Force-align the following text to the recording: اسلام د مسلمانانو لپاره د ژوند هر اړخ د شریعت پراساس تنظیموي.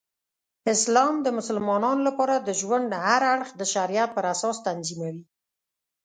اسلام 0.73 1.13
د 1.25 1.27
مسلمانانو 1.37 2.01
لپاره 2.09 2.35
د 2.39 2.49
ژوند 2.61 2.89
هر 3.05 3.21
اړخ 3.35 3.49
د 3.59 3.61
شریعت 3.73 4.09
پراساس 4.17 4.55
تنظیموي. 4.67 5.23